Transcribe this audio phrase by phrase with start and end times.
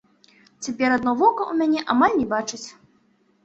[0.67, 2.67] Цяпер адно вока ў мяне амаль не бачыць.